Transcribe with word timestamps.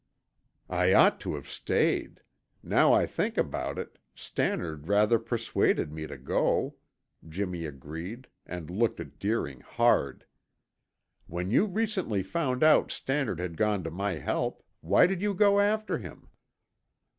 "I 0.71 0.93
ought 0.95 1.19
to 1.19 1.35
have 1.35 1.47
stayed. 1.47 2.21
Now 2.63 2.91
I 2.91 3.05
think 3.05 3.37
about 3.37 3.77
it, 3.77 3.99
Stannard 4.15 4.87
rather 4.87 5.19
persuaded 5.19 5.91
me 5.91 6.07
to 6.07 6.17
go," 6.17 6.73
Jimmy 7.29 7.65
agreed 7.67 8.25
and 8.47 8.71
looked 8.71 8.99
at 8.99 9.19
Deering 9.19 9.59
hard. 9.59 10.25
"When 11.27 11.51
you 11.51 11.65
recently 11.67 12.23
found 12.23 12.63
out 12.63 12.91
Stannard 12.91 13.37
had 13.37 13.57
gone 13.57 13.83
to 13.83 13.91
my 13.91 14.13
help, 14.13 14.63
why 14.79 15.05
did 15.05 15.21
you 15.21 15.35
go 15.35 15.59
after 15.59 15.99
him?" 15.99 16.29